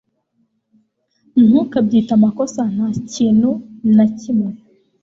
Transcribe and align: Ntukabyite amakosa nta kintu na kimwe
Ntukabyite 1.45 2.11
amakosa 2.17 2.61
nta 2.73 2.87
kintu 3.13 3.49
na 3.95 4.05
kimwe 4.19 4.51